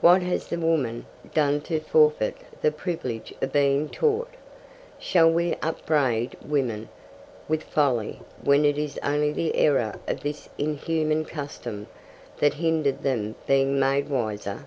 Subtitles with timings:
[0.00, 1.04] What has the woman
[1.34, 4.28] done to forfeit the privilege of being taught?
[5.00, 6.90] Shall we upbraid women
[7.48, 11.88] with folly when it is only the error of this inhuman custom
[12.38, 14.64] that hindered them being made wiser?'